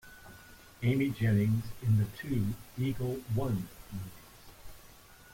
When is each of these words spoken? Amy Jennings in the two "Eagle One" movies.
Amy 0.81 1.11
Jennings 1.11 1.65
in 1.83 1.99
the 1.99 2.05
two 2.17 2.55
"Eagle 2.75 3.19
One" 3.35 3.67
movies. 3.91 4.09